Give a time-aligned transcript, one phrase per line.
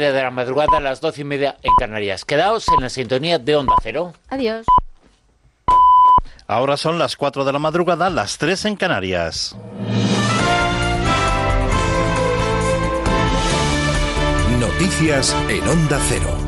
[0.00, 2.24] de la madrugada a las doce y media en Canarias.
[2.24, 4.12] Quedaos en la sintonía de Onda Cero.
[4.28, 4.66] Adiós.
[6.46, 9.56] Ahora son las 4 de la madrugada, las 3 en Canarias.
[14.60, 16.45] Noticias en Onda Cero.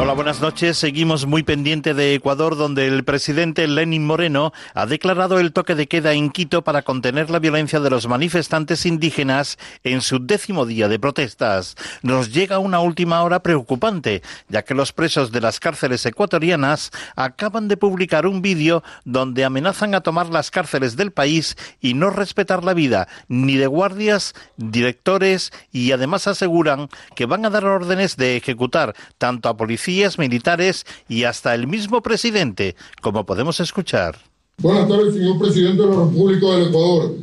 [0.00, 0.78] Hola, buenas noches.
[0.78, 5.88] Seguimos muy pendiente de Ecuador, donde el presidente Lenin Moreno ha declarado el toque de
[5.88, 10.86] queda en Quito para contener la violencia de los manifestantes indígenas en su décimo día
[10.86, 11.74] de protestas.
[12.02, 17.66] Nos llega una última hora preocupante, ya que los presos de las cárceles ecuatorianas acaban
[17.66, 22.62] de publicar un vídeo donde amenazan a tomar las cárceles del país y no respetar
[22.62, 28.36] la vida ni de guardias, directores y además aseguran que van a dar órdenes de
[28.36, 29.87] ejecutar tanto a policías
[30.18, 34.18] militares y hasta el mismo presidente, como podemos escuchar.
[34.60, 37.14] Buenas tardes, señor presidente de la República del Ecuador.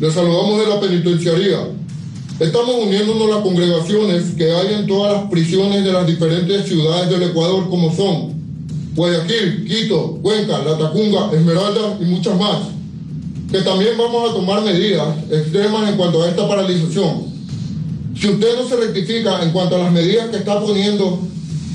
[0.00, 1.58] Le saludamos de la penitenciaría.
[2.40, 7.10] Estamos uniéndonos a las congregaciones que hay en todas las prisiones de las diferentes ciudades
[7.10, 8.32] del Ecuador, como son
[8.94, 12.68] Guayaquil, Quito, Cuenca, La Tacunga, Esmeralda y muchas más.
[13.52, 17.34] Que también vamos a tomar medidas extremas en cuanto a esta paralización.
[18.16, 21.20] Si usted no se rectifica en cuanto a las medidas que está poniendo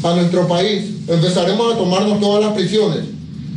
[0.03, 3.05] a nuestro país, empezaremos a tomarnos todas las prisiones.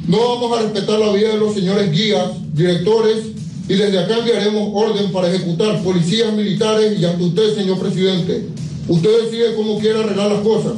[0.08, 3.18] No vamos a respetar la vida de los señores guías, directores,
[3.68, 8.48] y desde acá enviaremos orden para ejecutar policías militares y ante usted, señor presidente.
[8.88, 10.72] Usted decide cómo quiere arreglar las cosas.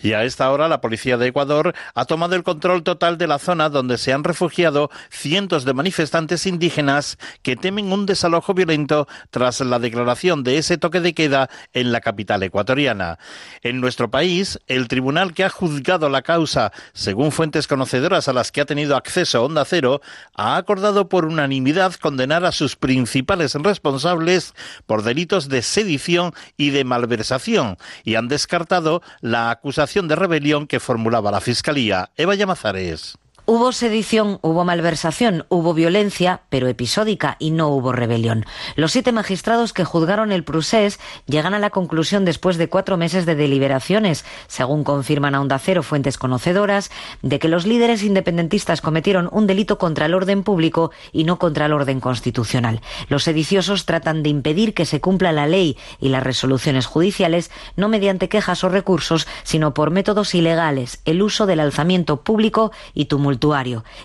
[0.00, 3.40] Y a esta hora la policía de Ecuador ha tomado el control total de la
[3.40, 9.60] zona donde se han refugiado cientos de manifestantes indígenas que temen un desalojo violento tras
[9.60, 13.18] la declaración de ese toque de queda en la capital ecuatoriana.
[13.62, 18.52] En nuestro país, el tribunal que ha juzgado la causa, según fuentes conocedoras a las
[18.52, 20.00] que ha tenido acceso Onda Cero,
[20.36, 24.54] ha acordado por unanimidad condenar a sus principales responsables
[24.86, 30.80] por delitos de sedición y de malversación y han descartado la acusación de rebelión que
[30.80, 32.10] formulaba la Fiscalía.
[32.16, 33.16] Eva Llamazares.
[33.50, 38.44] Hubo sedición, hubo malversación, hubo violencia, pero episódica, y no hubo rebelión.
[38.76, 43.24] Los siete magistrados que juzgaron el procés llegan a la conclusión después de cuatro meses
[43.24, 46.90] de deliberaciones, según confirman a Onda Cero fuentes conocedoras,
[47.22, 51.64] de que los líderes independentistas cometieron un delito contra el orden público y no contra
[51.64, 52.82] el orden constitucional.
[53.08, 57.88] Los sediciosos tratan de impedir que se cumpla la ley y las resoluciones judiciales, no
[57.88, 63.06] mediante quejas o recursos, sino por métodos ilegales, el uso del alzamiento público y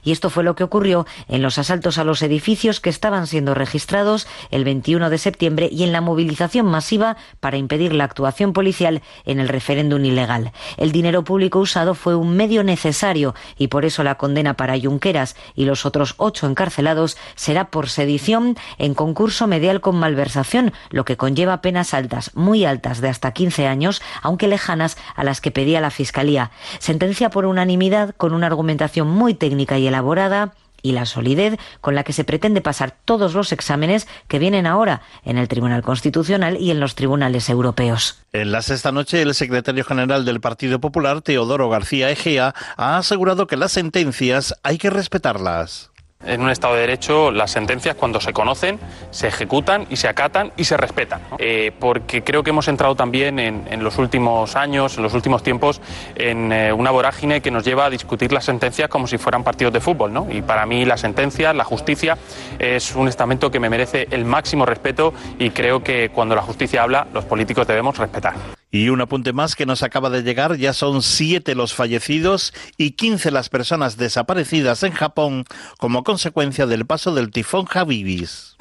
[0.04, 3.54] y esto fue lo que ocurrió en los asaltos a los edificios que estaban siendo
[3.54, 9.02] registrados el 21 de septiembre y en la movilización masiva para impedir la actuación policial
[9.26, 10.52] en el referéndum ilegal.
[10.78, 15.36] El dinero público usado fue un medio necesario y por eso la condena para Junqueras
[15.56, 21.18] y los otros ocho encarcelados será por sedición en concurso medial con malversación, lo que
[21.18, 25.82] conlleva penas altas, muy altas, de hasta 15 años, aunque lejanas a las que pedía
[25.82, 26.52] la Fiscalía.
[26.80, 31.96] Sentencia por unanimidad con una argumentación muy muy técnica y elaborada y la solidez con
[31.96, 36.58] la que se pretende pasar todos los exámenes que vienen ahora en el Tribunal Constitucional
[36.60, 38.20] y en los tribunales europeos.
[38.34, 43.48] En la sexta noche, el secretario general del Partido Popular, Teodoro García Egea, ha asegurado
[43.48, 45.93] que las sentencias hay que respetarlas.
[46.26, 48.80] En un Estado de Derecho, las sentencias, cuando se conocen,
[49.12, 51.22] se ejecutan y se acatan y se respetan.
[51.38, 55.82] Eh, porque creo que hemos entrado también en, los últimos años, en los últimos tiempos,
[56.16, 59.74] en eh, una vorágine que nos lleva a discutir las sentencias como si fueran partidos
[59.74, 60.14] de fútbol.
[60.14, 60.28] ¿no?
[60.30, 62.18] Y para mí, la sentencia, la justicia,
[62.60, 66.84] es un estamento que me merece el máximo respeto y creo que cuando la justicia
[66.84, 68.63] habla, los políticos debemos respetar.
[68.74, 72.94] Y un apunte más que nos acaba de llegar, ya son siete los fallecidos y
[72.94, 75.46] quince las personas desaparecidas en Japón
[75.78, 78.58] como consecuencia del paso del tifón Habibis.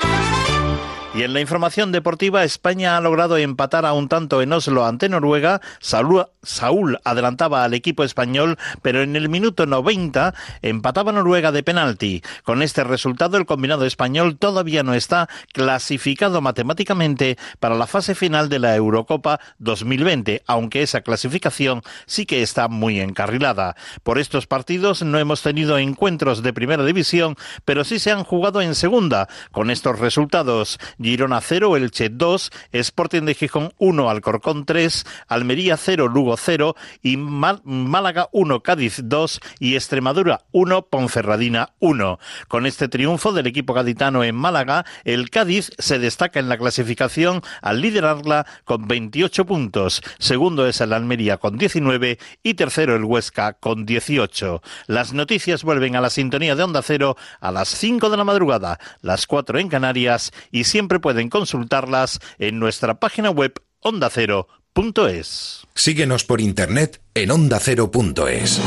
[1.15, 5.11] Y en la información deportiva, España ha logrado empatar a un tanto en Oslo ante
[5.11, 5.61] Noruega.
[5.79, 12.23] Saúl, adelantaba al equipo español, pero en el minuto 90 empataba Noruega de penalti.
[12.45, 18.49] Con este resultado, el combinado español todavía no está clasificado matemáticamente para la fase final
[18.49, 23.77] de la Eurocopa 2020, aunque esa clasificación sí que está muy encarrilada.
[24.03, 27.37] Por estos partidos no hemos tenido encuentros de primera división,
[27.67, 29.29] pero sí se han jugado en segunda.
[29.51, 36.09] Con estos resultados, Girona 0, Elche 2, Sporting de Gijón 1, Alcorcón 3, Almería 0,
[36.09, 42.19] Lugo 0 y Málaga 1, Cádiz 2 y Extremadura 1, Ponferradina 1.
[42.49, 47.43] Con este triunfo del equipo gaditano en Málaga, el Cádiz se destaca en la clasificación
[47.61, 50.03] al liderarla con 28 puntos.
[50.19, 54.63] Segundo es el Almería con 19 y tercero el Huesca con 18.
[54.87, 58.79] Las noticias vuelven a la sintonía de Onda Cero a las 5 de la madrugada,
[59.01, 65.67] las 4 en Canarias y siempre pueden consultarlas en nuestra página web ondacero.es.
[65.75, 68.61] Síguenos por internet en ondacero.es.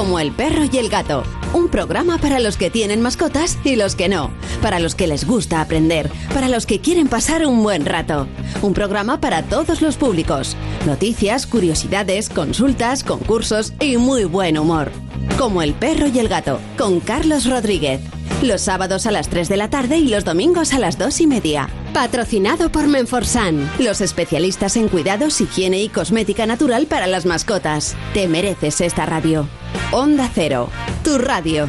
[0.00, 1.24] Como el perro y el gato.
[1.52, 4.30] Un programa para los que tienen mascotas y los que no.
[4.62, 6.10] Para los que les gusta aprender.
[6.32, 8.26] Para los que quieren pasar un buen rato.
[8.62, 10.56] Un programa para todos los públicos.
[10.86, 14.90] Noticias, curiosidades, consultas, concursos y muy buen humor.
[15.38, 16.60] Como el perro y el gato.
[16.76, 18.00] Con Carlos Rodríguez.
[18.42, 21.26] Los sábados a las 3 de la tarde y los domingos a las 2 y
[21.26, 21.68] media.
[21.92, 27.96] Patrocinado por Menforsan, los especialistas en cuidados, higiene y cosmética natural para las mascotas.
[28.14, 29.46] Te mereces esta radio.
[29.92, 30.70] Onda Cero,
[31.04, 31.68] tu radio.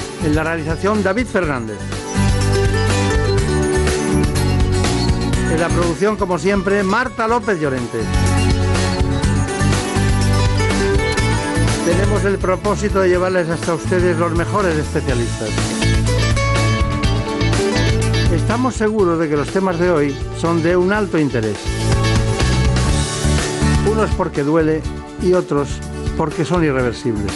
[0.23, 1.77] en la realización David Fernández.
[5.51, 7.99] En la producción, como siempre, Marta López Llorente.
[11.85, 15.49] Tenemos el propósito de llevarles hasta ustedes los mejores especialistas.
[18.33, 21.57] Estamos seguros de que los temas de hoy son de un alto interés.
[23.91, 24.81] Unos porque duele
[25.21, 25.69] y otros
[26.17, 27.31] porque son irreversibles.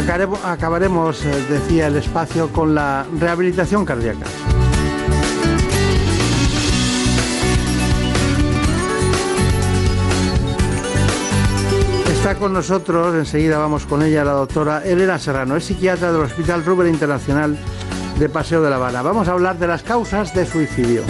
[0.00, 4.24] Acabaremos, eh, decía el espacio, con la rehabilitación cardíaca.
[12.10, 16.64] Está con nosotros, enseguida vamos con ella, la doctora Elena Serrano, es psiquiatra del Hospital
[16.64, 17.58] Ruber Internacional
[18.18, 19.02] de Paseo de la Habana.
[19.02, 21.02] Vamos a hablar de las causas de suicidio.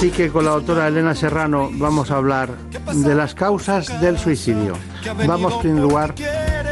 [0.00, 2.56] Así que con la doctora Elena Serrano vamos a hablar
[2.90, 4.72] de las causas del suicidio.
[5.26, 6.14] Vamos, en primer lugar,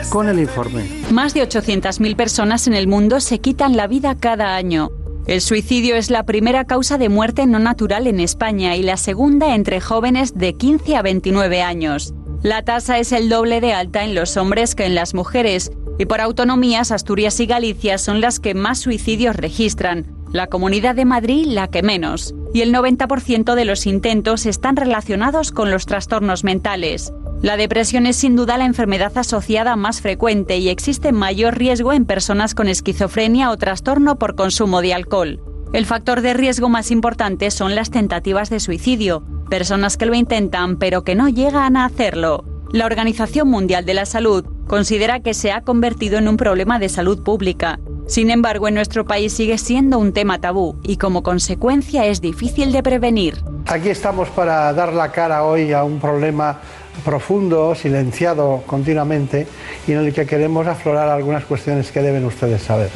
[0.08, 0.88] con el informe.
[1.10, 4.90] Más de 800.000 personas en el mundo se quitan la vida cada año.
[5.26, 9.54] El suicidio es la primera causa de muerte no natural en España y la segunda
[9.54, 12.14] entre jóvenes de 15 a 29 años.
[12.42, 16.06] La tasa es el doble de alta en los hombres que en las mujeres y
[16.06, 21.44] por autonomías Asturias y Galicia son las que más suicidios registran, la Comunidad de Madrid
[21.46, 27.12] la que menos, y el 90% de los intentos están relacionados con los trastornos mentales.
[27.40, 32.04] La depresión es sin duda la enfermedad asociada más frecuente y existe mayor riesgo en
[32.04, 35.40] personas con esquizofrenia o trastorno por consumo de alcohol.
[35.72, 40.78] El factor de riesgo más importante son las tentativas de suicidio, personas que lo intentan
[40.78, 42.44] pero que no llegan a hacerlo.
[42.72, 46.88] La Organización Mundial de la Salud considera que se ha convertido en un problema de
[46.88, 47.78] salud pública.
[48.08, 52.72] Sin embargo, en nuestro país sigue siendo un tema tabú y como consecuencia es difícil
[52.72, 53.36] de prevenir.
[53.66, 56.58] Aquí estamos para dar la cara hoy a un problema
[57.04, 59.46] profundo, silenciado continuamente
[59.86, 62.88] y en el que queremos aflorar algunas cuestiones que deben ustedes saber.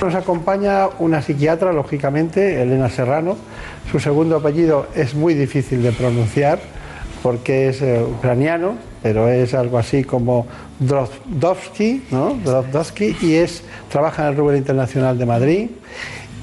[0.00, 3.36] Nos acompaña una psiquiatra, lógicamente, Elena Serrano.
[3.90, 6.60] Su segundo apellido es muy difícil de pronunciar
[7.20, 10.46] porque es eh, ucraniano, pero es algo así como
[10.78, 12.38] Drozdowski, ¿no?
[12.44, 15.70] Drozdowski, y es, trabaja en el Ruber Internacional de Madrid.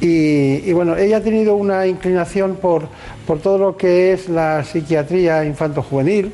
[0.01, 2.87] Y, y bueno, ella ha tenido una inclinación por,
[3.29, 6.31] por todo lo que es la psiquiatría infanto-juvenil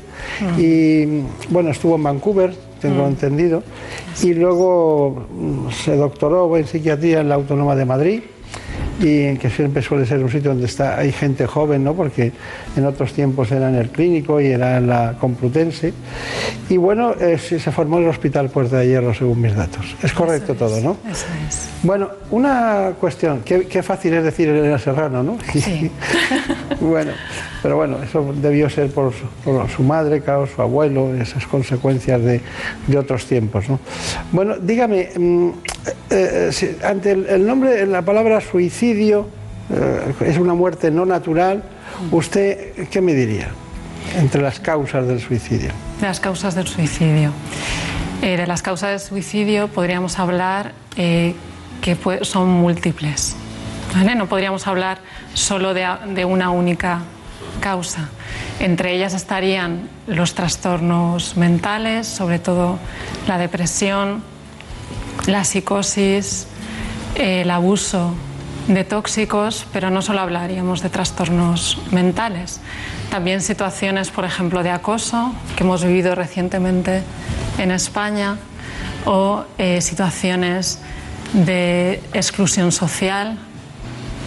[0.56, 1.04] y
[1.50, 3.62] bueno, estuvo en Vancouver, tengo entendido,
[4.22, 8.22] y luego mm, se doctoró en psiquiatría en la Autónoma de Madrid.
[9.00, 11.94] Y que siempre suele ser un sitio donde está, hay gente joven, ¿no?
[11.94, 12.32] porque
[12.76, 15.92] en otros tiempos era en el clínico y era en la Complutense.
[16.68, 19.94] Y bueno, eh, se formó en el Hospital Puerta de Hierro, según mis datos.
[20.02, 20.96] Es correcto todo, ¿no?
[21.10, 21.68] Eso es.
[21.82, 25.38] Bueno, una cuestión, qué, qué fácil es decir Elena Serrano, ¿no?
[25.52, 25.90] Sí.
[26.80, 27.12] bueno,
[27.62, 32.22] pero bueno, eso debió ser por su, por su madre, claro, su abuelo, esas consecuencias
[32.22, 32.40] de,
[32.86, 33.78] de otros tiempos, ¿no?
[34.32, 35.10] Bueno, dígame,
[36.10, 39.28] eh, si- ante el, el nombre, la palabra suicidio,
[39.70, 41.62] eh, es una muerte no natural,
[42.10, 43.48] ¿usted qué me diría
[44.16, 45.70] entre las causas del suicidio?
[46.00, 47.32] Las causas del suicidio.
[48.22, 51.34] Eh, de las causas del suicidio podríamos hablar eh,
[51.82, 53.36] que son múltiples.
[53.94, 54.14] ¿vale?
[54.14, 54.98] No podríamos hablar
[55.34, 57.00] solo de, de una única
[57.60, 58.08] causa.
[58.60, 62.78] Entre ellas estarían los trastornos mentales, sobre todo
[63.28, 64.22] la depresión,
[65.26, 66.46] la psicosis,
[67.14, 68.14] eh, el abuso
[68.68, 72.60] de tóxicos, pero no solo hablaríamos de trastornos mentales,
[73.10, 77.02] también situaciones, por ejemplo, de acoso que hemos vivido recientemente
[77.58, 78.36] en España
[79.04, 80.80] o eh, situaciones
[81.32, 83.38] de exclusión social,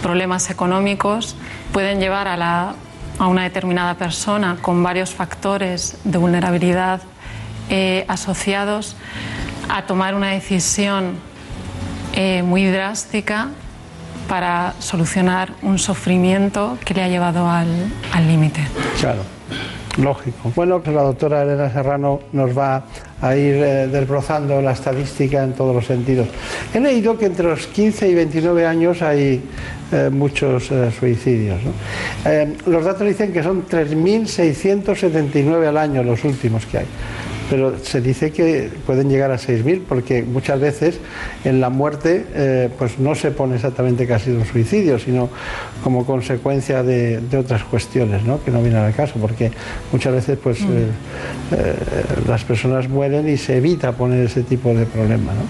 [0.02, 1.36] problemas económicos,
[1.72, 2.74] pueden llevar a, la-
[3.18, 7.02] a una determinada persona con varios factores de vulnerabilidad
[7.68, 8.96] eh, asociados
[9.70, 11.14] a tomar una decisión
[12.14, 13.48] eh, muy drástica
[14.28, 17.90] para solucionar un sufrimiento que le ha llevado al
[18.28, 18.60] límite.
[19.00, 19.22] Claro,
[19.98, 20.52] lógico.
[20.54, 22.84] Bueno, pues la doctora Elena Serrano nos va
[23.20, 26.28] a ir eh, desbrozando la estadística en todos los sentidos.
[26.72, 29.42] He leído que entre los 15 y 29 años hay
[29.92, 31.60] eh, muchos eh, suicidios.
[32.66, 36.86] los datos dicen que son 3.679 al año los últimos que hay.
[37.50, 41.00] Pero se dice que pueden llegar a 6.000 porque muchas veces
[41.44, 45.28] en la muerte eh, pues no se pone exactamente que ha sido un suicidio, sino
[45.82, 48.42] como consecuencia de, de otras cuestiones ¿no?
[48.42, 49.50] que no vienen al caso, porque
[49.92, 50.64] muchas veces pues, eh,
[51.52, 51.74] eh,
[52.28, 55.40] las personas mueren y se evita poner ese tipo de problema, ¿no?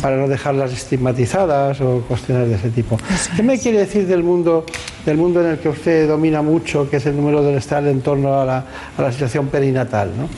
[0.00, 2.98] para no dejarlas estigmatizadas o cuestiones de ese tipo.
[3.34, 4.64] ¿Qué me quiere decir del mundo,
[5.04, 8.02] del mundo en el que usted domina mucho, que es el número del estar en
[8.02, 8.64] torno a la,
[8.96, 10.10] a la situación perinatal?
[10.16, 10.28] ¿no?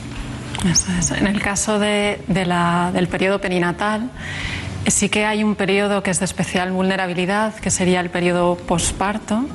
[0.71, 1.11] Eso es.
[1.11, 4.09] En el caso de- la- del periodo perinatal,
[4.87, 9.45] sí que hay un periodo que es de especial vulnerabilidad, que sería el periodo posparto,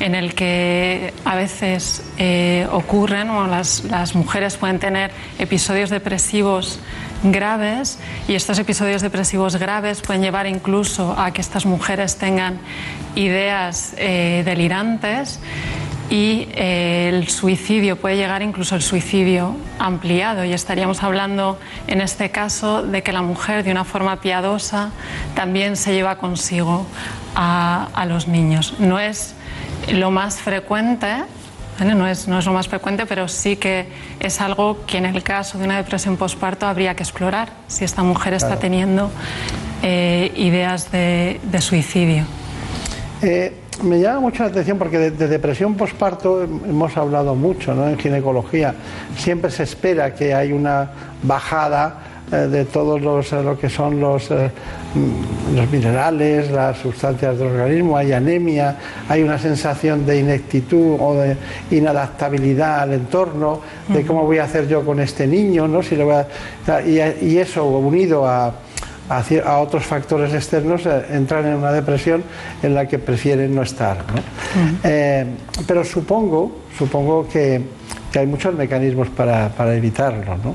[0.00, 6.78] en el que a veces eh, ocurren, o las, las mujeres pueden tener episodios depresivos
[7.24, 12.58] graves y estos episodios depresivos graves pueden llevar incluso a que estas mujeres tengan
[13.16, 15.40] ideas eh, delirantes
[16.08, 21.58] y eh, el suicidio puede llegar incluso el suicidio ampliado y estaríamos hablando
[21.88, 24.90] en este caso de que la mujer de una forma piadosa
[25.34, 26.86] también se lleva consigo
[27.34, 28.74] a, a los niños.
[28.78, 29.34] No es
[29.92, 31.08] lo más frecuente,
[31.84, 33.88] no, es, no es lo más frecuente, pero sí que
[34.20, 38.02] es algo que en el caso de una depresión postparto habría que explorar si esta
[38.04, 38.60] mujer está Claro.
[38.60, 39.10] teniendo
[39.82, 42.24] eh, ideas de, de suicidio.
[43.22, 47.88] Eh, me llama mucho la atención porque de, de depresión posparto hemos hablado mucho ¿no?
[47.88, 48.74] en ginecología.
[49.16, 50.90] Siempre se espera que hay una
[51.22, 51.98] bajada
[52.32, 54.50] eh, de todos los, eh, lo que son los, eh,
[54.94, 58.76] mm, los minerales, las sustancias del organismo, hay anemia,
[59.08, 61.36] hay una sensación de ineptitud o de
[61.70, 65.82] inadaptabilidad al entorno, de cómo voy a hacer yo con este niño, ¿no?
[65.82, 68.52] si le voy a- y, y eso unido a
[69.08, 72.22] a, otros factores externos eh, entran en una depresión
[72.62, 73.98] en la que prefieren no estar.
[73.98, 74.20] ¿no?
[74.84, 75.26] Eh,
[75.66, 77.62] pero supongo, supongo que,
[78.12, 80.36] que hay muchos mecanismos para, para evitarlo.
[80.42, 80.54] ¿no?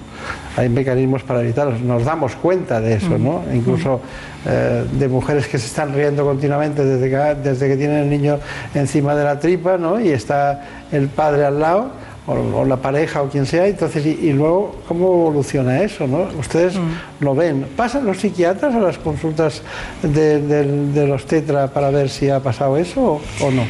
[0.57, 1.77] Hay mecanismos para evitarlo.
[1.79, 3.43] Nos damos cuenta de eso, ¿no?
[3.53, 4.01] incluso
[4.45, 8.39] eh, de mujeres que se están riendo continuamente desde que, desde que tienen el niño
[8.73, 9.99] encima de la tripa ¿no?
[9.99, 14.09] y está el padre al lado o, o la pareja o quien sea, entonces, y,
[14.09, 16.07] y luego, ¿cómo evoluciona eso?
[16.07, 16.27] ¿no?
[16.39, 16.75] Ustedes
[17.19, 17.67] lo ven.
[17.75, 19.61] ¿Pasan los psiquiatras a las consultas
[20.03, 23.63] de, los tetra para ver si ha pasado eso o, o no?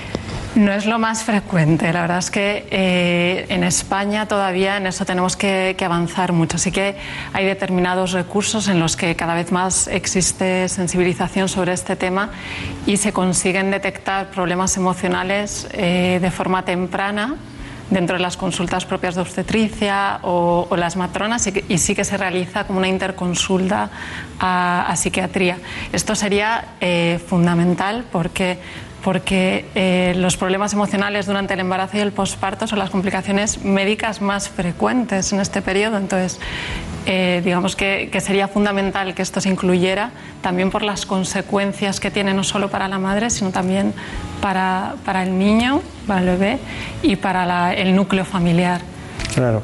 [0.54, 5.06] No es lo más frecuente, la verdad es que eh, en España todavía en eso
[5.06, 6.58] tenemos que, que avanzar mucho.
[6.58, 6.96] Sí que
[7.32, 12.32] hay determinados recursos en los que cada vez más existe sensibilización sobre este tema
[12.86, 17.38] y se consiguen detectar problemas emocionales eh, de forma temprana
[17.92, 22.18] dentro de las consultas propias de obstetricia o, las matronas y, y sí que se
[22.18, 23.92] realiza como una interconsulta
[24.40, 25.60] a, a psiquiatría.
[25.92, 28.58] Esto sería eh, fundamental porque,
[29.04, 34.22] porque eh, los problemas emocionales durante el embarazo y el posparto son las complicaciones médicas
[34.22, 35.98] más frecuentes en este periodo.
[35.98, 36.40] Entonces,
[37.06, 42.12] eh, digamos que, que, sería fundamental que esto se incluyera también por las consecuencias que
[42.12, 43.94] tiene no solo para la madre, sino también
[44.42, 46.60] para, para el niño, para el bebé
[47.02, 48.82] y para la, el núcleo familiar.
[49.34, 49.64] Claro.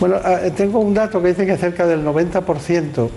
[0.00, 3.08] Bueno, ah, tengo un dato que dice que cerca del 90%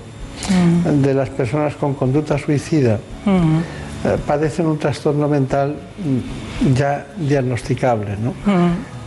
[0.50, 1.02] mm.
[1.02, 3.58] de las personas con conducta suicida mm.
[4.06, 8.34] eh, padecen un trastorno mental mm, ya diagnosticable, ¿no?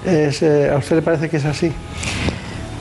[0.04, 1.72] Es, eh, ¿A usted le parece que es así?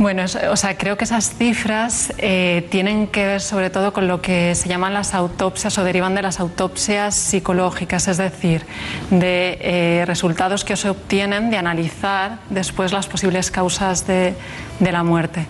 [0.02, 4.20] Bueno, o sea, creo que esas cifras eh, tienen que ver sobre todo con lo
[4.20, 8.66] que se llaman las autopsias o derivan de las autopsias psicológicas, es decir,
[9.12, 14.34] de eh, resultados que se obtienen de analizar después las posibles causas de,
[14.80, 15.46] la muerte.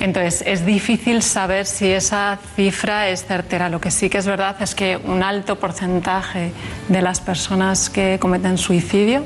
[0.00, 3.70] Entonces, es difícil saber si esa cifra es certera.
[3.70, 6.52] Lo que sí que es verdad es que un alto porcentaje
[6.88, 9.24] de las personas que cometen suicidio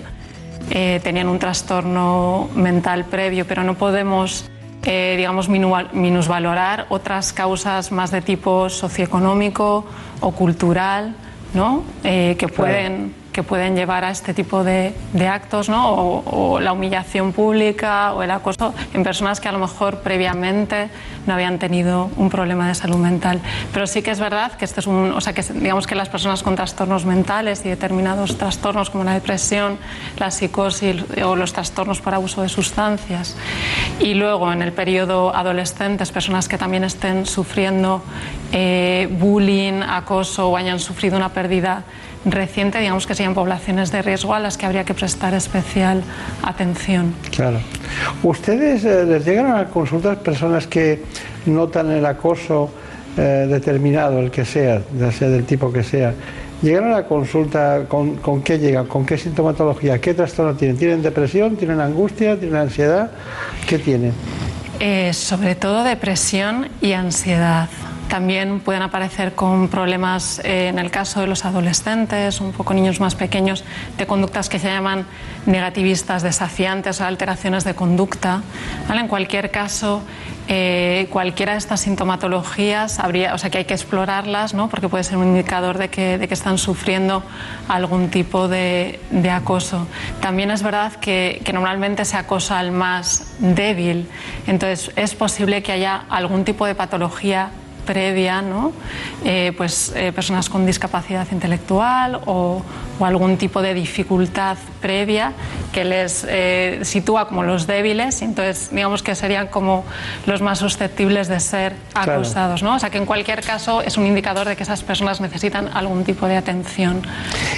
[0.70, 4.51] eh, tenían un trastorno mental previo, pero no podemos
[4.84, 9.84] eh, digamos, minusvalorar otras causas más de tipo socioeconómico
[10.20, 11.14] o cultural,
[11.54, 11.84] ¿no?
[12.04, 14.94] Eh, que pueden que pueden llevar a este tipo de,
[15.28, 16.22] actos, ¿no?
[16.26, 20.90] O, la humillación pública o el acoso en personas que a lo mejor previamente
[21.26, 23.40] no habían tenido un problema de salud mental.
[23.72, 26.08] Pero sí que es verdad que este es un, o sea, que digamos que las
[26.08, 29.78] personas con trastornos mentales y determinados trastornos como la depresión,
[30.18, 33.36] la psicosis o los trastornos por abuso de sustancias
[34.00, 38.02] y luego en el periodo adolescentes personas que también estén sufriendo
[38.52, 41.84] eh, bullying, acoso o hayan sufrido una pérdida
[42.24, 46.02] reciente, digamos que serían poblaciones de riesgo a las que habría que prestar especial
[46.42, 47.14] atención.
[47.30, 47.60] Claro.
[48.22, 51.02] ¿Ustedes eh, les llegan a consultas personas que
[51.46, 52.70] notan el acoso
[53.16, 56.14] eh, determinado, el que sea, ya sea del tipo que sea?
[56.62, 58.86] ¿Llegan a la consulta con, con qué llegan?
[58.86, 60.00] ¿Con qué sintomatología?
[60.00, 60.76] ¿Qué trastorno tienen?
[60.76, 61.56] ¿Tienen depresión?
[61.56, 62.38] ¿Tienen angustia?
[62.38, 63.10] ¿Tienen ansiedad?
[63.66, 64.12] ¿Qué tienen?
[64.78, 67.68] Eh, sobre todo depresión y ansiedad.
[68.12, 73.00] También pueden aparecer con problemas, eh, en el caso de los adolescentes, un poco niños
[73.00, 73.64] más pequeños,
[73.96, 75.06] de conductas que se llaman
[75.46, 78.42] negativistas, desafiantes o alteraciones de conducta.
[78.90, 80.02] En cualquier caso,
[80.46, 83.00] eh, cualquiera de estas sintomatologías
[83.32, 84.68] o sea que hay que explorarlas, ¿no?
[84.68, 87.22] porque puede ser un indicador de que, están sufriendo
[87.66, 89.86] algún tipo de, de acoso.
[90.20, 94.06] También es verdad que, que, normalmente se acosa al más débil,
[94.46, 97.50] entonces es posible que haya algún tipo de patología
[97.84, 98.72] previa, ¿no?
[99.24, 102.62] Eh, pues eh, personas con discapacidad intelectual o,
[103.00, 105.32] algún tipo de dificultad previa
[105.72, 109.84] que les eh, sitúa como los débiles, entonces digamos que serían como
[110.24, 112.76] los más susceptibles de ser acosados, ¿no?
[112.76, 116.04] O sea que en cualquier caso es un indicador de que esas personas necesitan algún
[116.04, 117.02] tipo de atención.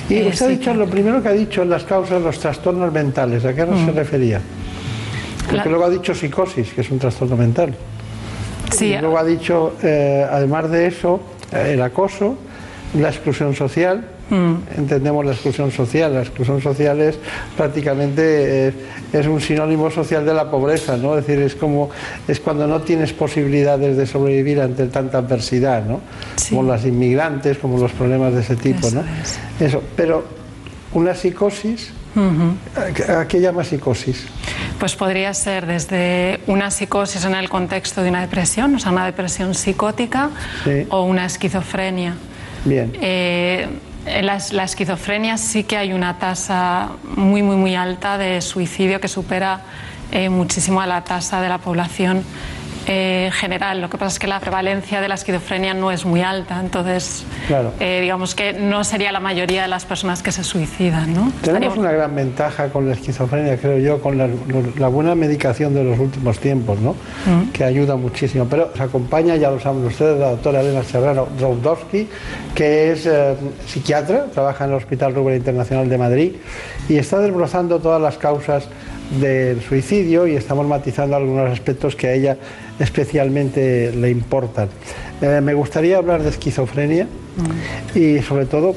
[0.09, 2.91] Y usted ha dicho, lo primero que ha dicho en las causas de los trastornos
[2.91, 3.97] mentales, ¿a qué no se mm.
[3.97, 4.41] refería?
[5.51, 7.75] Porque luego ha dicho psicosis, que es un trastorno mental.
[8.81, 11.21] Y luego ha dicho, eh, además de eso,
[11.53, 12.37] eh, el acoso,
[12.99, 14.09] la exclusión social.
[14.31, 14.55] Mm.
[14.79, 16.15] Entendemos la exclusión social.
[16.15, 17.19] La exclusión social es
[17.57, 18.73] prácticamente eh,
[19.13, 21.17] es un sinónimo social de la pobreza, ¿no?
[21.17, 21.91] Es decir, es como
[22.27, 26.01] es cuando no tienes posibilidades de sobrevivir ante tanta adversidad, ¿no?
[26.49, 29.05] Como las inmigrantes, como los problemas de ese tipo, ¿no?
[29.61, 29.83] Eso.
[29.95, 30.25] Pero
[30.95, 34.27] una psicosis ¿A qué llama psicosis?
[34.79, 39.07] Pues podría ser desde una psicosis en el contexto de una depresión, o sea, una
[39.07, 40.31] depresión psicótica,
[40.91, 42.15] o una esquizofrenia.
[42.65, 42.93] Bien.
[43.01, 43.69] Eh,
[44.07, 49.09] en la, esquizofrenia sí que hay una tasa muy, muy, muy alta de suicidio que
[49.09, 49.61] supera
[50.13, 52.23] eh, muchísimo a la tasa de la población
[52.87, 53.81] eh, general.
[53.81, 57.25] Lo que pasa es que la prevalencia de la esquizofrenia no es muy alta, entonces
[57.81, 61.15] eh, digamos que no sería la mayoría de las personas que se suicidan.
[61.15, 61.33] ¿no?
[61.43, 65.99] Tenemos una gran ventaja con la esquizofrenia, creo yo, con la, buena medicación de los
[65.99, 66.93] últimos tiempos, ¿no?
[66.93, 67.51] Mm.
[67.53, 68.47] que ayuda muchísimo.
[68.49, 72.09] Pero nos acompaña, ya lo saben ustedes, la doctora Elena Serrano Droudowski,
[72.55, 73.35] que es eh,
[73.67, 76.33] psiquiatra, trabaja en el Hospital Rubén Internacional de Madrid
[76.89, 78.69] y está desbrozando todas las causas
[79.21, 82.37] del suicidio y estamos matizando algunos aspectos que a ella
[82.79, 84.69] especialmente le importan.
[85.21, 87.99] Eh, me gustaría hablar de esquizofrenia mm.
[87.99, 88.75] y sobre todo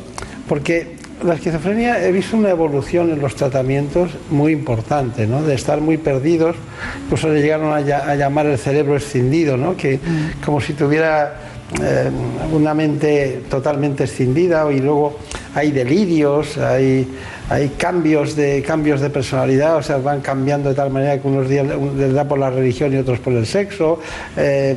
[0.47, 5.41] porque la esquizofrenia he visto una evolución en los tratamientos muy importante, ¿no?
[5.41, 6.55] de estar muy perdidos,
[7.03, 9.75] incluso le llegaron a, llamar el cerebro escindido, ¿no?
[9.75, 10.43] que mm.
[10.45, 11.46] como si tuviera
[11.81, 12.09] eh,
[12.51, 15.17] una mente totalmente escindida y luego
[15.53, 17.07] hay delirios, hay
[17.49, 21.47] hay cambios de, cambios de personalidad, o sea, van cambiando de tal manera que unos
[21.47, 23.99] días les da por la religión y otros por el sexo.
[24.35, 24.75] Eh,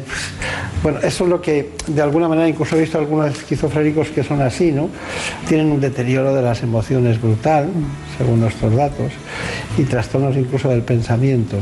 [0.82, 4.40] bueno, eso es lo que, de alguna manera, incluso he visto algunos esquizofrénicos que son
[4.40, 4.88] así, ¿no?
[5.48, 7.68] Tienen un deterioro de las emociones brutal,
[8.16, 9.12] según nuestros datos,
[9.76, 11.56] y trastornos incluso del pensamiento.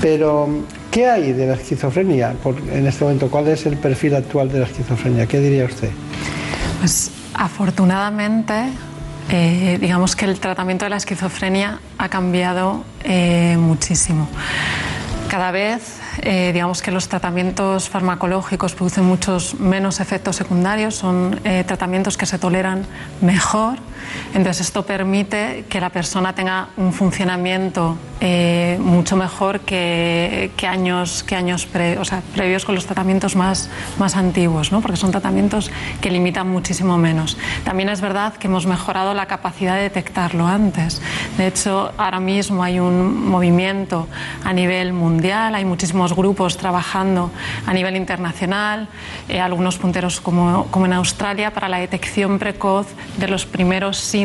[0.00, 0.48] Pero
[0.90, 2.34] ¿Qué hay de la esquizofrenia
[2.72, 3.30] en este momento?
[3.30, 5.26] ¿Cuál es el perfil actual de la esquizofrenia?
[5.26, 5.90] ¿Qué diría usted?
[6.80, 8.70] Pues afortunadamente,
[9.28, 14.28] eh, digamos que el tratamiento de la esquizofrenia ha cambiado eh, muchísimo.
[15.28, 22.16] Cada vez, eh, digamos que los tratamientos farmacológicos producen muchos menos efectos secundarios, son tratamientos
[22.16, 22.86] que se toleran
[23.20, 23.78] mejor
[24.34, 31.36] entonces esto permite que la persona tenga un funcionamiento eh, mucho mejor que, años, que
[31.36, 34.80] años previos con los tratamientos más, más antiguos, ¿no?
[34.80, 37.38] porque son tratamientos que limitan muchísimo menos.
[37.64, 41.00] También es verdad que hemos mejorado la capacidad de detectarlo antes.
[41.36, 44.08] De hecho, ahora mismo hay un movimiento
[44.44, 47.30] a nivel mundial, hay muchísimos grupos trabajando
[47.66, 48.88] a nivel internacional,
[49.28, 54.17] eh, algunos punteros como, como en Australia, para la detección precoz de los primeros síntomas,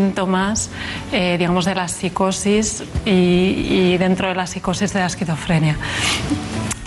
[1.12, 5.78] eh, digamos, de la psicosis y, dentro de la psicosis de la esquizofrenia.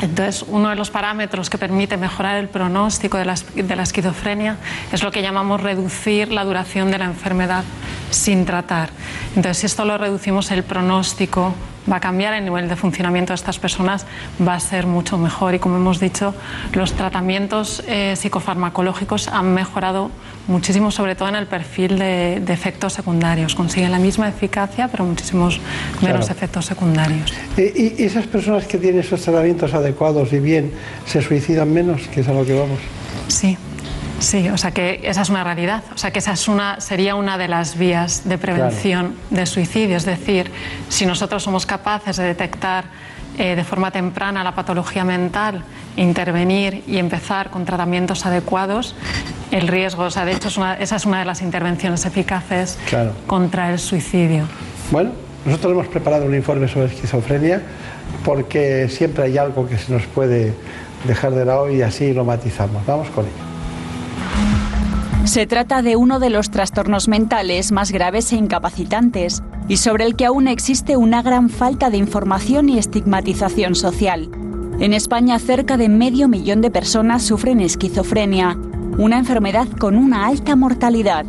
[0.00, 4.56] Entonces, uno de los parámetros que permite mejorar el pronóstico de la, de la, esquizofrenia
[4.92, 7.64] es lo que llamamos reducir la duración de la enfermedad
[8.10, 8.90] sin tratar.
[9.34, 11.54] Entonces, si esto lo reducimos, el pronóstico
[11.90, 14.06] va a cambiar, el nivel de funcionamiento de estas personas
[14.46, 16.34] va a ser mucho mejor y como hemos dicho,
[16.72, 20.10] los tratamientos eh, psicofarmacológicos han mejorado
[20.48, 23.54] muchísimo, sobre todo en el perfil de, efectos secundarios.
[23.54, 25.60] Consiguen la misma eficacia, pero muchísimos
[26.02, 27.32] menos efectos secundarios.
[27.56, 30.72] ¿Y, esas personas que tienen esos tratamientos adecuados y bien
[31.06, 32.78] se suicidan menos, que es a lo que vamos?
[33.28, 33.56] Sí,
[34.18, 37.14] Sí, o sea que esa es una realidad, o sea que esa es una, sería
[37.16, 40.50] una de las vías de prevención de suicidio, es decir,
[40.88, 42.86] si nosotros somos capaces de detectar
[43.36, 45.62] eh, de forma temprana la patología mental,
[45.96, 48.94] intervenir y empezar con tratamientos adecuados,
[49.50, 52.78] el riesgo, o sea, de hecho esa es una de las intervenciones eficaces
[53.26, 54.44] contra el suicidio.
[54.90, 55.10] Bueno,
[55.44, 57.62] nosotros hemos preparado un informe sobre esquizofrenia
[58.24, 60.52] porque siempre hay algo que se nos puede
[61.06, 62.84] dejar de lado y así lo matizamos.
[62.86, 63.56] Vamos con ello.
[65.24, 70.14] Se trata de uno de los trastornos mentales más graves e incapacitantes y sobre el
[70.14, 74.30] que aún existe una gran falta de información y estigmatización social.
[74.78, 78.56] En España cerca de medio millón de personas sufren esquizofrenia,
[78.98, 81.26] una enfermedad con una alta mortalidad.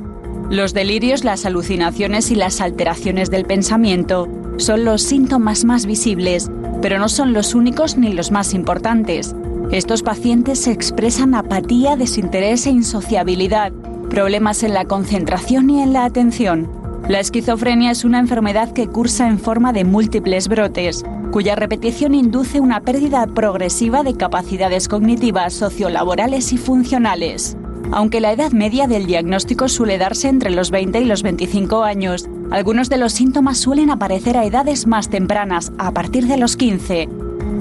[0.50, 6.50] Los delirios, las alucinaciones y las alteraciones del pensamiento son los síntomas más visibles,
[6.82, 9.36] pero no son los únicos ni los más importantes.
[9.72, 13.74] Estos pacientes expresan apatía, desinterés e insociabilidad,
[14.10, 16.70] problemas en la concentración y en la atención.
[17.10, 22.60] La esquizofrenia es una enfermedad que cursa en forma de múltiples brotes, cuya repetición induce
[22.60, 27.58] una pérdida progresiva de capacidades cognitivas, sociolaborales y funcionales.
[27.92, 32.28] Aunque la edad media del diagnóstico suele darse entre los 20 y los 25 años,
[32.50, 37.10] algunos de los síntomas suelen aparecer a edades más tempranas, a partir de los 15.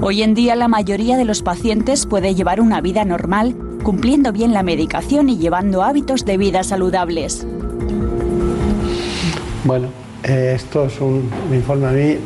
[0.01, 4.53] Hoy en día la mayoría de los pacientes puede llevar una vida normal, cumpliendo bien
[4.53, 7.45] la medicación y llevando hábitos de vida saludables.
[9.65, 9.89] Bueno,
[10.23, 12.17] eh, esto es un, informe a mí.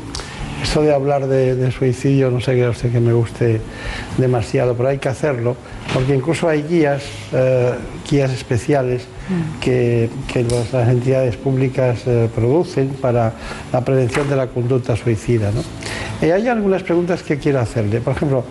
[0.61, 3.59] Esto de hablar de, suicidio no sé qué usted que me guste
[4.17, 5.55] demasiado, pero hay que hacerlo,
[5.93, 7.73] porque incluso hay guías, eh,
[8.09, 9.07] guías especiales
[9.59, 10.09] que,
[10.73, 13.33] las entidades públicas eh, producen para
[13.73, 15.51] la prevención de la conducta suicida.
[15.51, 15.63] ¿no?
[16.25, 17.99] Y hay algunas preguntas que quiero hacerle.
[17.99, 18.43] Por ejemplo,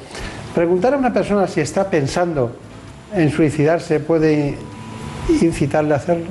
[0.54, 2.56] preguntar a una persona si está pensando
[3.14, 4.56] en suicidarse puede
[5.40, 6.26] incitarle a hacerlo.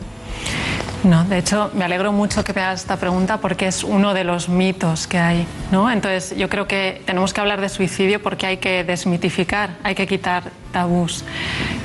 [1.03, 4.49] No, de hecho, me alegro mucho que me esta pregunta porque es uno de los
[4.49, 5.89] mitos que hay, ¿no?
[5.89, 10.05] Entonces, yo creo que tenemos que hablar de suicidio porque hay que desmitificar, hay que
[10.05, 11.23] quitar tabús.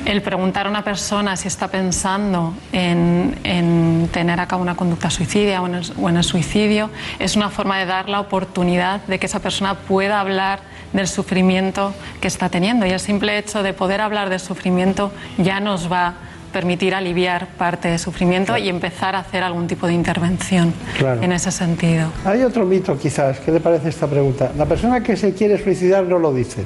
[0.05, 5.63] El preguntar a una persona si está pensando en, tener a cabo una conducta suicidia
[5.63, 9.39] o en, el, el suicidio es una forma de dar la oportunidad de que esa
[9.39, 10.59] persona pueda hablar
[10.93, 12.85] del sufrimiento que está teniendo.
[12.85, 16.15] Y el simple hecho de poder hablar del sufrimiento ya nos va
[16.55, 20.73] permitir aliviar parte del sufrimiento y empezar a hacer algún tipo de intervención
[21.21, 22.11] en ese sentido.
[22.25, 24.53] Hay otro mito quizás, ¿qué le parece esta pregunta?
[24.57, 26.65] La persona que se quiere suicidar no lo dice.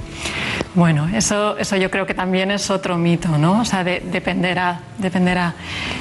[0.75, 3.63] Bueno, eso, eso yo creo que también es otro mito, ¿no?
[3.63, 5.55] O sea, dependerá, dependerá.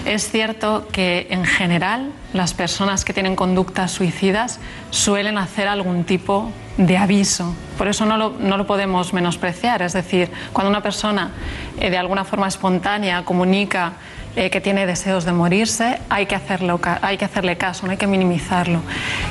[0.06, 6.52] Es cierto que en general las personas que tienen conductas suicidas suelen hacer algún tipo
[6.52, 6.66] de
[6.98, 7.54] aviso.
[7.78, 9.82] Por eso no lo, no lo podemos menospreciar.
[9.82, 11.32] Es decir, cuando una persona
[11.80, 13.94] eh, de alguna forma espontánea comunica
[14.36, 17.98] eh, que tiene deseos de morirse, hay que, hacerlo, hay que hacerle caso, no hay
[17.98, 18.82] que minimizarlo.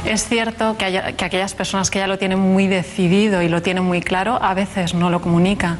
[0.05, 3.85] Es cierto que, que aquellas personas que ya lo tienen muy decidido y lo tienen
[3.85, 5.79] muy claro, a veces no lo comunican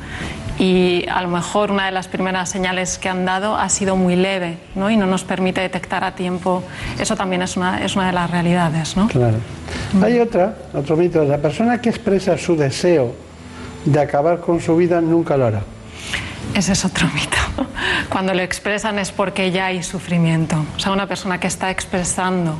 [0.59, 4.17] y a lo mejor una de las primeras señales que han dado ha sido muy
[4.17, 4.91] leve ¿no?
[4.91, 6.63] y no nos permite detectar a tiempo.
[6.99, 8.97] Eso también es una, es una de las realidades.
[8.97, 9.09] ¿no?
[9.09, 9.37] Claro.
[10.03, 13.15] Hay otra, otro mito, la persona que expresa su deseo
[13.85, 15.63] de acabar con su vida, nunca lo hará.
[16.55, 17.37] Ese es otro mito.
[18.09, 20.57] Cuando lo expresan es porque ya hay sufrimiento.
[20.77, 22.57] O sea, una persona que está expresando,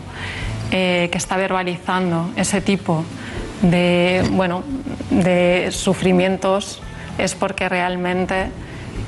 [0.71, 3.05] eh, que está verbalizando ese tipo
[3.63, 4.63] de, bueno,
[5.11, 6.83] de sufrimientos
[7.19, 8.47] es porque realmente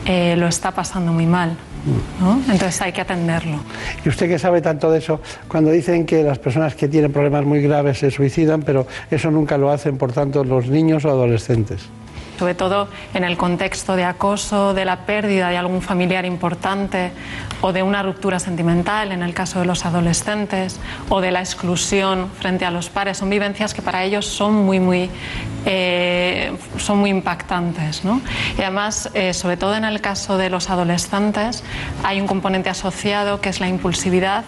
[0.07, 1.57] eh, lo está pasando muy mal.
[2.21, 2.41] ¿no?
[2.53, 3.59] Entonces hay que atenderlo.
[4.05, 7.45] Y usted que sabe tanto de eso, cuando dicen que las personas que tienen problemas
[7.45, 11.89] muy graves se suicidan, pero eso nunca lo hacen, por tanto, los niños o adolescentes
[12.39, 17.11] sobre todo en el contexto de acoso, de la pérdida de algún familiar importante
[17.61, 22.31] o de una ruptura sentimental en el caso de los adolescentes o de la exclusión
[22.39, 23.19] frente a los pares.
[23.19, 25.11] Son vivencias que para ellos son muy, muy,
[25.67, 28.05] eh, son muy impactantes.
[28.05, 28.21] ¿no?
[28.57, 31.65] Y además, eh, sobre todo en el caso de los adolescentes,
[32.05, 34.45] hay un componente asociado que es la impulsividad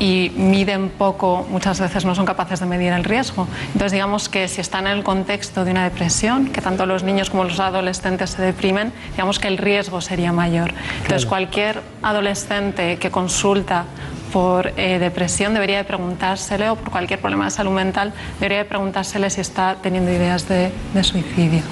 [0.00, 3.48] y miden poco, muchas veces no son capaces de medir el riesgo.
[3.68, 7.30] Entonces, digamos que si están en el contexto de una depresión, que tanto los niños
[7.30, 10.72] como los adolescentes se deprimen, digamos que el riesgo sería mayor.
[11.02, 13.84] Entonces, cualquier adolescente que consulta
[14.32, 18.64] por eh, depresión debería de preguntársele, o por cualquier problema de salud mental, debería de
[18.64, 20.70] preguntársele si está teniendo ideas de,
[21.02, 21.62] suicidio.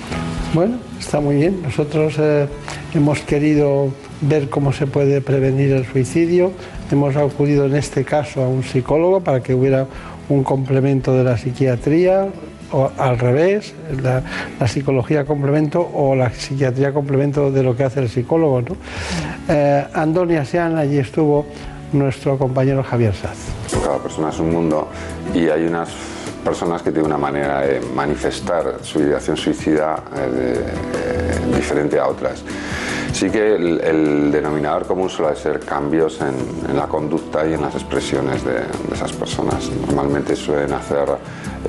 [0.54, 1.62] Bueno, está muy bien.
[1.62, 2.48] Nosotros eh,
[2.94, 6.52] hemos querido ver cómo se puede prevenir el suicidio.
[6.90, 9.86] Hemos acudido en este caso a un psicólogo para que hubiera
[10.28, 12.28] un complemento de la psiquiatría
[12.72, 14.22] o al revés, la,
[14.66, 18.62] psicología complemento o la psiquiatría complemento de lo que hace el psicólogo.
[18.62, 18.76] ¿no?
[19.48, 21.46] Eh, Sean, allí estuvo
[21.92, 23.36] nuestro compañero Javier Saz.
[23.82, 24.88] Cada persona es un mundo
[25.34, 25.90] y hay unas
[26.44, 32.44] personas que tienen una manera de manifestar su ideación suicida eh, eh, diferente a otras.
[33.16, 38.44] Sí que el, denominador común suele ser cambios en, la conducta y en las expresiones
[38.44, 38.58] de,
[38.92, 39.70] esas personas.
[39.86, 41.08] Normalmente suelen hacer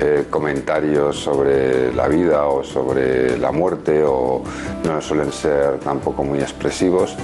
[0.00, 4.42] eh, comentarios sobre la vida o sobre la muerte o
[4.84, 7.16] no suelen ser tampoco muy expresivos.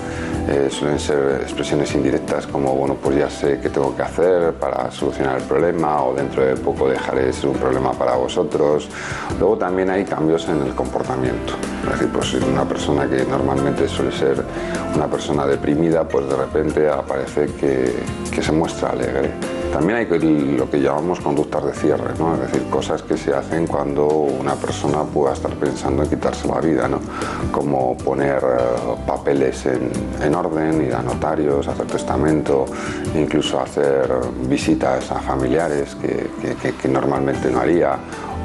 [0.48, 4.90] Eh, suelen ser expresiones indirectas como, bueno, pues ya sé qué tengo que hacer para
[4.90, 8.88] solucionar el problema o dentro de poco dejaré de ser un problema para vosotros.
[9.38, 11.54] Luego también hay cambios en el comportamiento.
[11.84, 14.44] Es decir, pues una persona que normalmente suele ser
[14.94, 17.94] una persona deprimida, pues de repente aparece que,
[18.30, 19.63] que se muestra alegre.
[19.74, 20.06] También hay
[20.56, 22.34] lo que llamamos conductas de cierre, ¿no?
[22.34, 26.60] es decir, cosas que se hacen cuando una persona pueda estar pensando en quitarse la
[26.60, 27.00] vida, ¿no?
[27.50, 29.90] como poner eh, papeles en,
[30.22, 32.66] en, orden, ir a notarios, hacer testamento,
[33.16, 34.08] incluso hacer
[34.48, 36.30] visitas a familiares que,
[36.80, 37.96] que, normalmente no haría,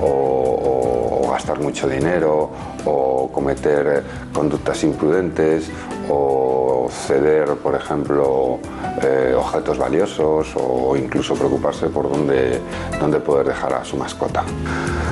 [0.01, 2.49] o, gastar mucho dinero,
[2.85, 5.69] o cometer conductas imprudentes,
[6.09, 8.59] o ceder, por ejemplo,
[9.01, 12.59] eh, objetos valiosos o incluso preocuparse por dónde,
[12.99, 14.43] dónde poder dejar a su mascota.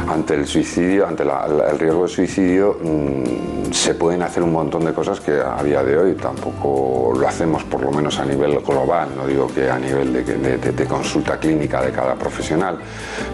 [0.09, 4.93] Ante el suicidio, ante el riesgo de suicidio, mm, se pueden hacer un montón de
[4.93, 9.09] cosas que a día de hoy tampoco lo hacemos, por lo menos a nivel global,
[9.15, 12.77] no digo que a nivel de, consulta clínica de cada profesional,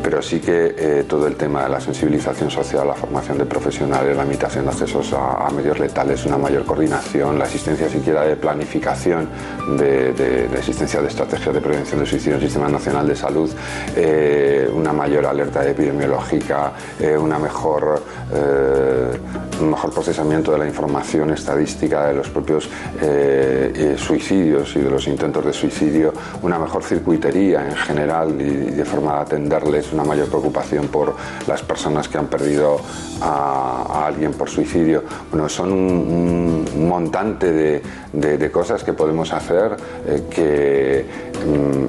[0.02, 4.18] pero sí que eh, todo el tema de la sensibilización social, la formación de profesionales,
[4.18, 8.36] la limitación de accesos a, a medios letales, una mayor coordinación, la existencia siquiera de
[8.36, 9.30] planificación
[9.78, 13.50] de, existencia de estrategias de prevención de suicidio en el Sistema Nacional de Salud,
[13.96, 18.02] eh, una mayor alerta epidemiológica, eh, una mejor,
[18.34, 19.12] eh,
[19.62, 22.70] un mejor procesamiento de la información estadística de los propios
[23.98, 29.16] suicidios y de los intentos de suicidio, una mejor circuitería en general y, de forma
[29.16, 31.16] de atenderles, una mayor preocupación por
[31.48, 32.63] las personas que han perdido
[33.22, 35.04] a, alguien por suicidio.
[35.32, 41.06] Bueno, son un montante de, de, cosas que podemos hacer eh, que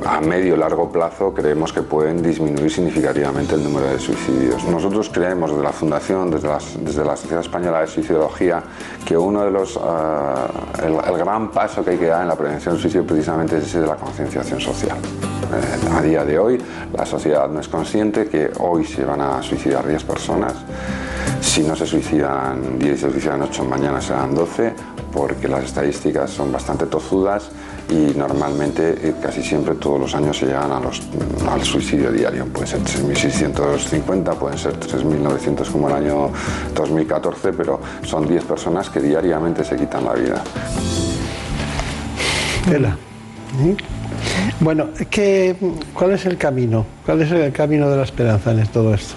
[0.07, 4.65] a medio largo plazo creemos que pueden disminuir significativamente el número de suicidios.
[4.65, 6.49] Nosotros creemos desde la Fundación, desde,
[6.81, 8.63] desde la Sociedad Española de Suicidología,
[9.05, 12.75] que uno de los, eh, el, gran paso que hay que dar en la prevención
[12.75, 14.99] del suicidio precisamente es ese de la concienciación social.
[14.99, 16.61] Eh, a día de hoy
[16.93, 20.55] la sociedad no es consciente que hoy se van a suicidar 10 personas.
[21.41, 24.75] Si no se suicidan 10 y se suicidan 8, mañana serán 12
[25.13, 27.51] porque las estadísticas son bastante tozudas
[27.89, 31.03] y normalmente eh, casi siempre todos los años se llegan a los,
[31.49, 32.47] al suicidio diario.
[32.47, 36.31] Pueden ser 3.650, pueden ser 3.900 como el año
[36.75, 40.43] 2014, pero son 10 personas que diariamente se quitan la vida.
[44.61, 45.57] Bueno, ¿qué,
[45.93, 46.87] ¿cuál es el camino?
[47.05, 49.15] ¿Cuál es el camino de la esperanza en todo esto?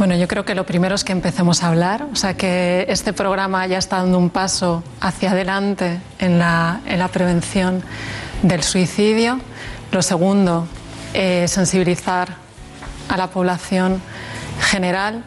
[0.00, 3.12] Bueno, yo creo que lo primero es que empecemos a hablar, o sea, que este
[3.12, 6.80] programa ya está dando un paso hacia adelante en la,
[7.12, 7.82] prevención
[8.40, 9.38] del suicidio.
[9.92, 10.66] Lo segundo,
[11.12, 12.30] eh, sensibilizar
[13.10, 14.00] a la población
[14.70, 15.22] general.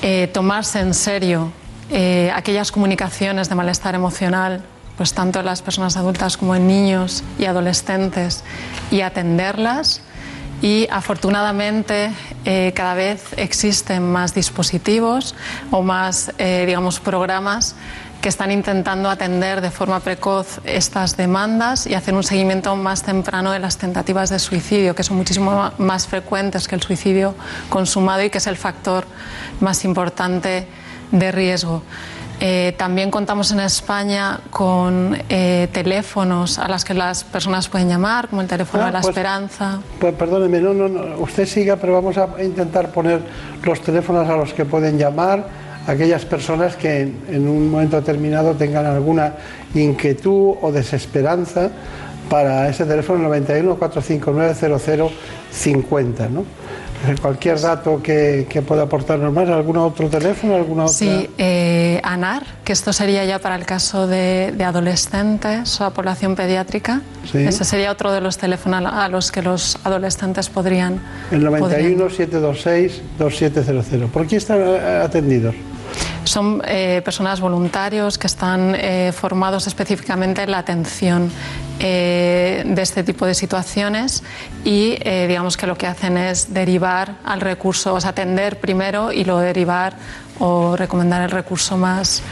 [0.00, 1.52] eh, tomarse en serio
[1.90, 4.62] eh, aquellas comunicaciones de malestar emocional,
[4.96, 8.42] pues tanto en las personas adultas como en niños y adolescentes,
[8.90, 10.00] y atenderlas.
[10.62, 12.12] Y afortunadamente
[12.44, 15.34] eh, cada vez existen más dispositivos
[15.70, 17.76] o más, digamos, programas
[18.26, 23.52] que están intentando atender de forma precoz estas demandas y hacer un seguimiento más temprano
[23.52, 27.36] de las tentativas de suicidio, que son muchísimo más frecuentes que el suicidio
[27.68, 29.06] consumado y que es el factor
[29.60, 30.66] más importante
[31.12, 31.82] de riesgo.
[32.38, 38.28] Eh, también contamos en España con eh, teléfonos a los que las personas pueden llamar,
[38.28, 39.78] como el teléfono Ah, de la pues- esperanza.
[39.98, 43.20] Pues perdóneme, no, no, no, usted siga, pero vamos a intentar poner
[43.62, 45.46] los teléfonos a los que pueden llamar
[45.86, 49.32] aquellas personas que en, en un momento determinado tengan alguna
[49.74, 51.70] inquietud o desesperanza
[52.28, 55.08] para ese teléfono 91 459
[55.52, 56.44] 0050, ¿no?
[57.22, 60.54] Cualquier dato que, que pueda aportarnos más, ¿algún otro teléfono?
[60.56, 60.94] ¿Alguna otra?
[60.94, 65.90] Sí, eh, ANAR, que esto sería ya para el caso de, de adolescentes o a
[65.90, 67.00] población pediátrica.
[67.30, 67.38] Sí.
[67.38, 71.00] Ese sería otro de los teléfonos a los que los adolescentes podrían.
[71.30, 74.10] El podrían- 91 726 2700.
[74.10, 75.54] ¿Por qué están eh, atendidos?
[76.24, 81.30] Son eh, personas voluntarios que están eh, formados específicamente en la atención
[81.80, 84.22] eh, de este tipo de situaciones
[84.64, 89.12] y eh, digamos que lo que hacen es derivar al recurso, o sea, atender primero
[89.12, 89.94] y luego derivar
[90.38, 92.22] o recomendar el recurso más,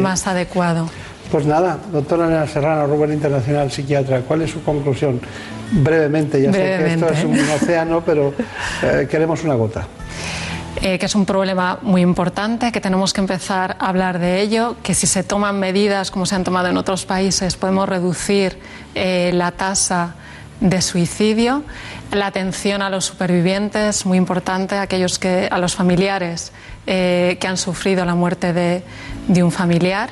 [0.00, 0.88] más adecuado.
[1.30, 5.20] Pues nada, doctora Elena Serrano, Rubén Internacional Psiquiatra, ¿cuál es su conclusión?
[5.72, 8.34] Brevemente, ya sé que esto es un océano, pero
[8.82, 9.86] eh, queremos una gota.
[10.82, 14.76] Eh, que es un problema muy importante, que tenemos que empezar a hablar de ello,
[14.82, 18.58] que si se toman medidas como se han tomado en otros países podemos reducir
[18.94, 20.16] eh, la tasa
[20.60, 21.62] de suicidio,
[22.10, 26.52] la atención a los supervivientes, muy importante, aquellos que, a los familiares
[26.86, 28.82] eh, que han sufrido la muerte de,
[29.28, 30.10] de un familiar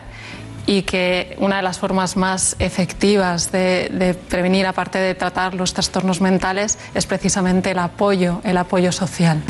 [0.67, 5.75] y que una de las formas más efectivas de, de prevenir, aparte de tratar los
[5.75, 9.43] trastornos mentales, es precisamente el apoyo, el apoyo social.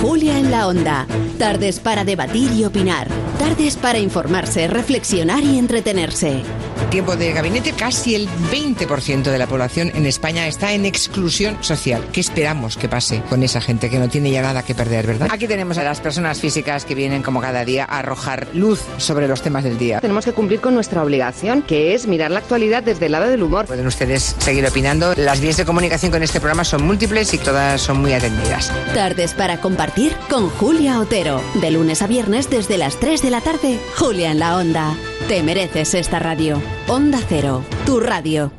[0.00, 1.06] Julia en la Onda.
[1.38, 3.08] Tardes para debatir y opinar.
[3.38, 6.42] Tardes para informarse, reflexionar y entretenerse.
[6.90, 12.02] Tiempo de gabinete, casi el 20% de la población en España está en exclusión social.
[12.12, 15.28] ¿Qué esperamos que pase con esa gente que no tiene ya nada que perder, verdad?
[15.30, 19.28] Aquí tenemos a las personas físicas que vienen como cada día a arrojar luz sobre
[19.28, 20.00] los temas del día.
[20.00, 23.42] Tenemos que cumplir con nuestra obligación, que es mirar la actualidad desde el lado del
[23.42, 23.66] humor.
[23.66, 25.14] Pueden ustedes seguir opinando.
[25.16, 28.72] Las vías de comunicación con este programa son múltiples y todas son muy atendidas.
[28.94, 31.42] Tardes para compartir con Julia Otero.
[31.60, 34.96] De lunes a viernes desde las 3 de la tarde, Julia en la Onda.
[35.28, 36.60] Te mereces esta radio.
[36.86, 38.50] Onda Cero, tu radio.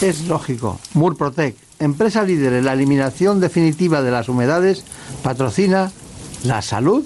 [0.00, 0.78] Es lógico.
[0.94, 4.84] Murprotec, empresa líder en la eliminación definitiva de las humedades,
[5.22, 5.90] patrocina
[6.44, 7.04] la salud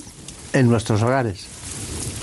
[0.52, 1.46] en nuestros hogares.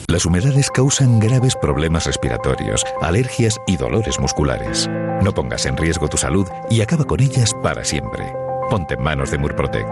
[0.10, 4.90] Las humedades causan graves problemas respiratorios, alergias y dolores musculares.
[5.22, 8.32] No pongas en riesgo tu salud y acaba con ellas para siempre.
[8.70, 9.86] Ponte en manos de Murprotec.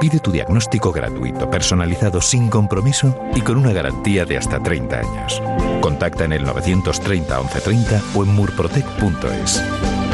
[0.00, 5.42] Pide tu diagnóstico gratuito, personalizado sin compromiso y con una garantía de hasta 30 años.
[5.80, 9.62] Contacta en el 930 1130 o en murprotec.es.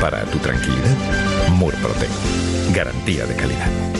[0.00, 0.96] Para tu tranquilidad,
[1.50, 2.11] Murprotec.
[2.74, 3.95] Garantía de calidad.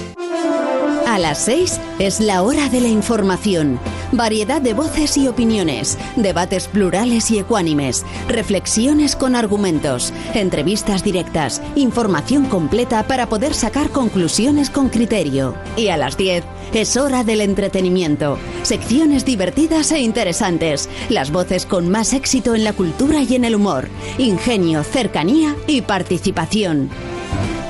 [1.17, 3.81] A las 6 es la hora de la información.
[4.13, 12.45] Variedad de voces y opiniones, debates plurales y ecuánimes, reflexiones con argumentos, entrevistas directas, información
[12.45, 15.55] completa para poder sacar conclusiones con criterio.
[15.75, 18.37] Y a las 10 es hora del entretenimiento.
[18.63, 23.55] Secciones divertidas e interesantes, las voces con más éxito en la cultura y en el
[23.55, 26.91] humor, ingenio, cercanía y participación.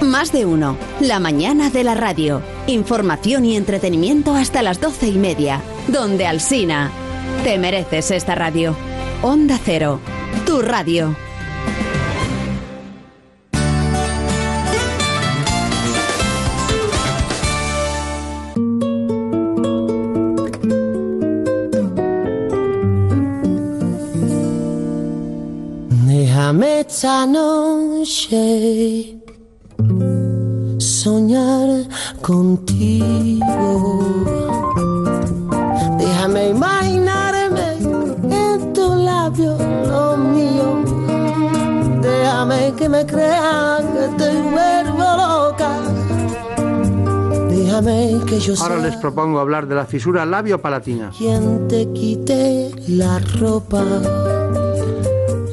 [0.07, 0.79] Más de uno.
[1.01, 2.41] La mañana de la radio.
[2.69, 5.61] Información y entretenimiento hasta las doce y media.
[5.89, 6.93] Donde Alsina.
[7.43, 8.77] Te mereces esta radio.
[9.23, 9.99] Onda Cero.
[10.47, 11.17] Tu radio.
[26.07, 28.47] Déjame esta noche
[31.27, 31.85] soñar
[32.23, 34.01] contigo.
[35.99, 37.73] Déjame imaginarme
[38.31, 39.57] en tu labio
[39.89, 40.85] lo mío.
[42.01, 45.71] Déjame que me crea que te vuelvo loca.
[47.51, 51.11] Déjame que yo Ahora les propongo hablar de la fisura labio-palatina.
[51.17, 53.83] quien te quite la ropa.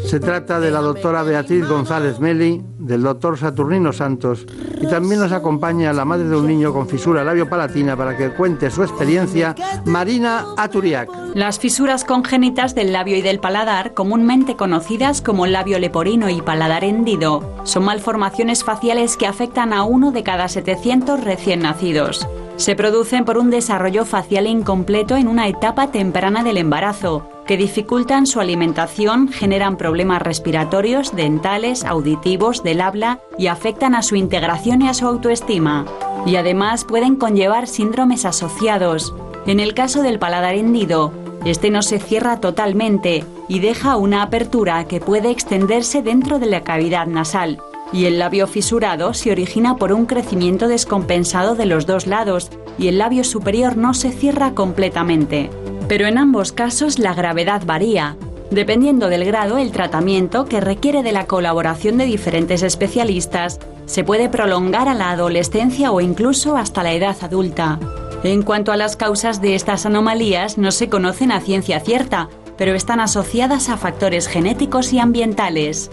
[0.05, 4.45] Se trata de la doctora Beatriz González Meli, del doctor Saturnino Santos
[4.81, 8.69] y también nos acompaña la madre de un niño con fisura labio-palatina para que cuente
[8.69, 9.55] su experiencia,
[9.85, 11.09] Marina Aturiac.
[11.33, 16.83] Las fisuras congénitas del labio y del paladar, comúnmente conocidas como labio leporino y paladar
[16.83, 22.27] hendido, son malformaciones faciales que afectan a uno de cada 700 recién nacidos.
[22.57, 28.25] Se producen por un desarrollo facial incompleto en una etapa temprana del embarazo, que dificultan
[28.25, 34.87] su alimentación, generan problemas respiratorios, dentales, auditivos, del habla y afectan a su integración y
[34.87, 35.85] a su autoestima.
[36.25, 39.13] Y además pueden conllevar síndromes asociados.
[39.45, 41.11] En el caso del paladar hendido,
[41.43, 46.61] este no se cierra totalmente y deja una apertura que puede extenderse dentro de la
[46.61, 47.59] cavidad nasal,
[47.93, 52.87] y el labio fisurado se origina por un crecimiento descompensado de los dos lados y
[52.87, 55.49] el labio superior no se cierra completamente.
[55.87, 58.17] Pero en ambos casos la gravedad varía.
[58.49, 64.29] Dependiendo del grado, el tratamiento, que requiere de la colaboración de diferentes especialistas, se puede
[64.29, 67.79] prolongar a la adolescencia o incluso hasta la edad adulta.
[68.23, 72.73] En cuanto a las causas de estas anomalías, no se conocen a ciencia cierta, pero
[72.73, 75.91] están asociadas a factores genéticos y ambientales.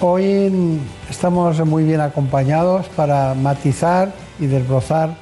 [0.00, 0.78] Hoy
[1.08, 5.16] estamos muy bien acompañados para matizar y desbrozar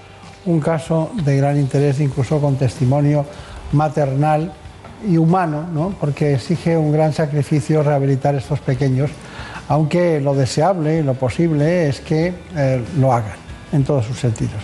[0.47, 3.25] un caso de gran interés, incluso con testimonio
[3.71, 4.53] maternal
[5.09, 5.95] y humano, ¿no?
[6.01, 9.11] porque exige un gran sacrificio rehabilitar estos pequeños,
[9.69, 13.37] aunque lo deseable, lo posible es que eh, lo hagan
[13.73, 14.61] en todos sus sentidos.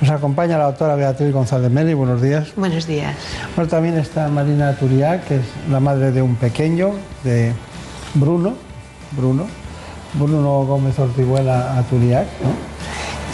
[0.00, 2.54] Nos acompaña la doctora Beatriz González Meli, buenos días.
[2.56, 3.14] Buenos días.
[3.54, 6.92] Bueno, también está Marina Turiá, que es la madre de un pequeño,
[7.22, 7.52] de
[8.14, 8.71] Bruno,
[9.16, 9.46] Bruno,
[10.14, 12.72] Bruno Gómez Ortiguela Aturiac, ¿no?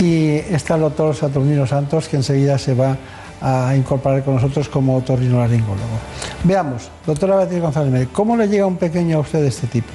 [0.04, 2.96] y está el doctor Saturnino Santos, que enseguida se va
[3.40, 5.98] a incorporar con nosotros como otorrinolaringólogo.
[6.44, 9.88] Veamos, doctora Beatriz González ¿cómo le llega un pequeño a usted de este tipo?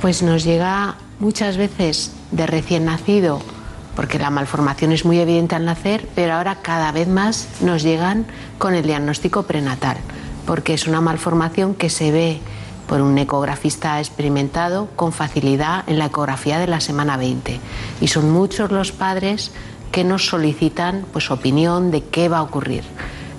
[0.00, 3.40] Pues nos llega muchas veces de recién nacido,
[3.96, 8.26] porque la malformación es muy evidente al nacer, pero ahora cada vez más nos llegan
[8.58, 9.96] con el diagnóstico prenatal,
[10.46, 12.40] porque es una malformación que se ve
[12.88, 17.60] por un ecografista experimentado con facilidad en la ecografía de la semana 20.
[18.00, 19.52] Y son muchos los padres
[19.92, 22.82] que nos solicitan pues, opinión de qué va a ocurrir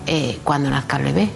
[0.07, 1.29] eh, cuando nazca el bebé.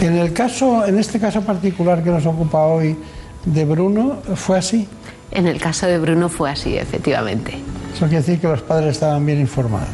[0.00, 2.96] En, el caso, en este caso particular que nos ocupa hoy
[3.44, 4.86] de Bruno, ¿fue así?
[5.30, 7.54] En el caso de Bruno fue así, efectivamente.
[7.94, 9.88] Eso quiere decir que los padres estaban bien informados.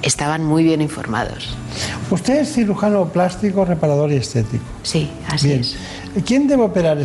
[0.00, 1.56] Estaban muy bien informados.
[2.10, 4.64] Usted es cirujano plástico, reparador y estético.
[4.82, 5.60] Sí, así Bien.
[5.60, 5.76] es.
[6.26, 6.96] ¿Quién debe operar